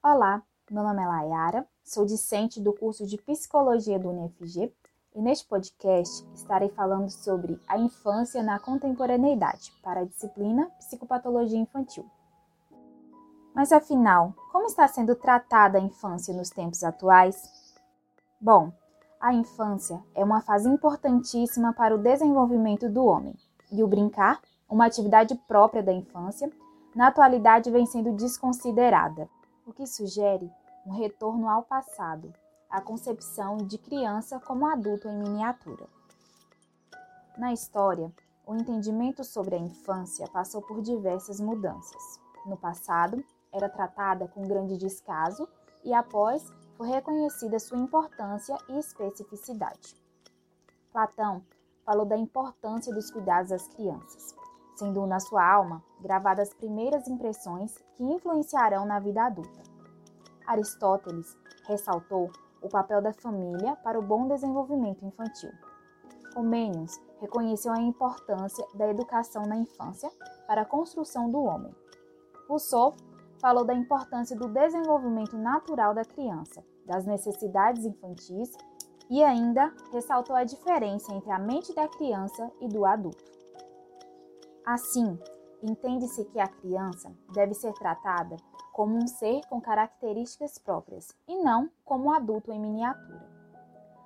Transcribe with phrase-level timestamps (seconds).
[0.00, 0.40] Olá,
[0.70, 4.72] meu nome é Layara, sou discente do curso de Psicologia do UniFG
[5.12, 12.08] e neste podcast estarei falando sobre a infância na contemporaneidade para a disciplina Psicopatologia Infantil.
[13.52, 17.42] Mas afinal, como está sendo tratada a infância nos tempos atuais?
[18.40, 18.72] Bom,
[19.20, 23.34] a infância é uma fase importantíssima para o desenvolvimento do homem,
[23.72, 24.40] e o brincar,
[24.70, 26.48] uma atividade própria da infância,
[26.94, 29.28] na atualidade vem sendo desconsiderada,
[29.68, 30.50] o que sugere
[30.86, 32.32] um retorno ao passado,
[32.70, 35.86] a concepção de criança como adulto em miniatura.
[37.36, 38.10] Na história,
[38.46, 42.18] o entendimento sobre a infância passou por diversas mudanças.
[42.46, 45.46] No passado, era tratada com grande descaso
[45.84, 49.94] e após foi reconhecida sua importância e especificidade.
[50.90, 51.44] Platão
[51.84, 54.34] falou da importância dos cuidados às crianças,
[54.76, 59.67] sendo na sua alma gravadas as primeiras impressões que influenciarão na vida adulta.
[60.48, 65.50] Aristóteles ressaltou o papel da família para o bom desenvolvimento infantil.
[66.34, 70.10] Comênios reconheceu a importância da educação na infância
[70.46, 71.74] para a construção do homem.
[72.48, 72.94] Rousseau
[73.38, 78.50] falou da importância do desenvolvimento natural da criança, das necessidades infantis
[79.10, 83.22] e ainda ressaltou a diferença entre a mente da criança e do adulto.
[84.64, 85.18] Assim,
[85.62, 88.36] entende-se que a criança deve ser tratada
[88.78, 93.28] como um ser com características próprias e não como um adulto em miniatura.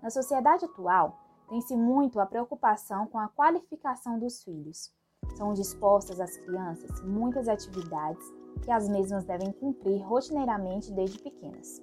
[0.00, 1.18] Na sociedade atual,
[1.50, 4.90] tem-se muito a preocupação com a qualificação dos filhos.
[5.36, 8.24] São dispostas às crianças muitas atividades
[8.62, 11.82] que as mesmas devem cumprir rotineiramente desde pequenas.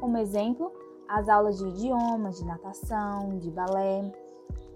[0.00, 0.72] Como exemplo,
[1.06, 4.10] as aulas de idiomas, de natação, de balé.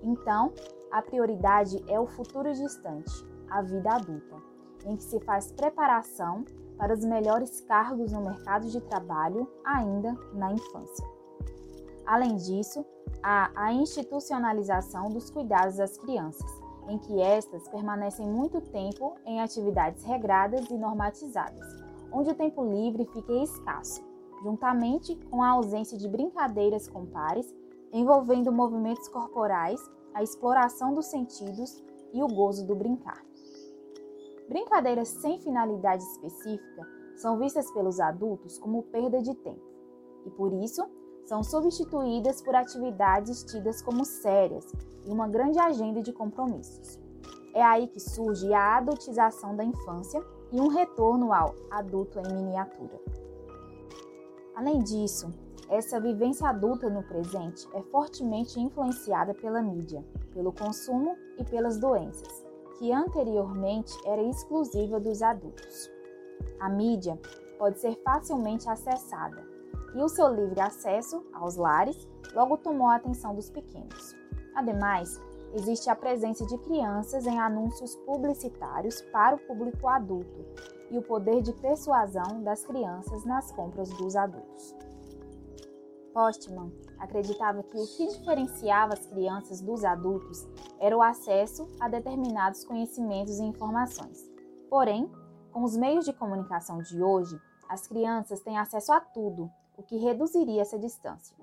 [0.03, 0.53] Então,
[0.93, 3.11] a prioridade é o futuro distante,
[3.49, 4.37] a vida adulta,
[4.87, 6.45] em que se faz preparação
[6.77, 11.07] para os melhores cargos no mercado de trabalho ainda na infância.
[12.07, 12.87] Além disso,
[13.23, 16.51] há a institucionalização dos cuidados às crianças,
[16.89, 21.67] em que estas permanecem muito tempo em atividades regradas e normatizadas,
[22.11, 24.03] onde o tempo livre fica escasso,
[24.43, 27.55] juntamente com a ausência de brincadeiras com pares,
[27.93, 29.81] envolvendo movimentos corporais,
[30.15, 31.83] a exploração dos sentidos
[32.13, 33.28] e o gozo do brincar.
[34.49, 36.87] Brincadeiras sem finalidade específica
[37.17, 39.61] são vistas pelos adultos como perda de tempo,
[40.25, 40.83] e por isso
[41.27, 44.65] são substituídas por atividades tidas como sérias
[45.05, 46.99] e uma grande agenda de compromissos.
[47.53, 52.99] É aí que surge a adultização da infância e um retorno ao adulto em miniatura.
[54.55, 55.31] Além disso,
[55.69, 62.48] essa vivência adulta no presente é fortemente influenciada pela mídia, pelo consumo e pelas doenças,
[62.79, 65.91] que anteriormente era exclusiva dos adultos.
[66.61, 67.19] A mídia
[67.59, 69.45] pode ser facilmente acessada,
[69.95, 74.15] e o seu livre acesso aos lares logo tomou a atenção dos pequenos.
[74.55, 75.21] Ademais,
[75.55, 80.45] existe a presença de crianças em anúncios publicitários para o público adulto
[80.91, 84.75] e o poder de persuasão das crianças nas compras dos adultos.
[86.19, 90.45] Postman acreditava que o que diferenciava as crianças dos adultos
[90.81, 94.29] era o acesso a determinados conhecimentos e informações.
[94.69, 95.09] Porém,
[95.53, 99.97] com os meios de comunicação de hoje, as crianças têm acesso a tudo, o que
[99.97, 101.37] reduziria essa distância.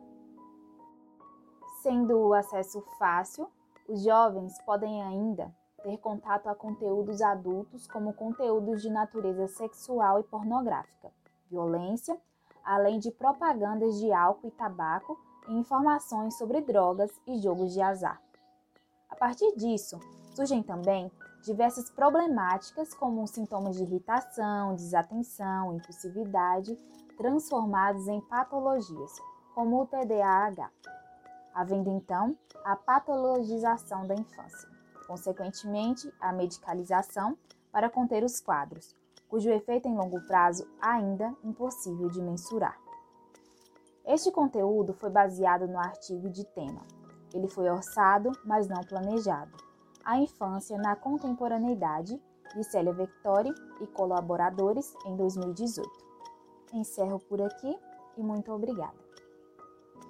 [1.82, 3.48] Sendo o acesso fácil,
[3.88, 10.24] os jovens podem ainda ter contato a conteúdos adultos, como conteúdos de natureza sexual e
[10.24, 11.14] pornográfica,
[11.50, 12.20] violência,
[12.66, 15.18] além de propagandas de álcool e tabaco
[15.48, 18.20] e informações sobre drogas e jogos de azar.
[19.10, 20.00] A partir disso,
[20.36, 21.12] surgem também
[21.44, 26.76] diversas problemáticas como sintomas de irritação, desatenção, impulsividade,
[27.16, 29.12] transformados em patologias,
[29.54, 30.70] como o TDAH,
[31.54, 34.68] havendo então a patologização da infância,
[35.08, 37.38] consequentemente a medicalização
[37.72, 38.96] para conter os quadros,
[39.28, 42.78] cujo efeito em longo prazo ainda impossível de mensurar.
[44.06, 46.82] Este conteúdo foi baseado no artigo de tema.
[47.34, 49.52] Ele foi orçado, mas não planejado.
[50.04, 52.22] A infância na contemporaneidade,
[52.56, 55.90] de Célia Vectori e colaboradores, em 2018.
[56.74, 57.76] Encerro por aqui
[58.16, 59.05] e muito obrigada.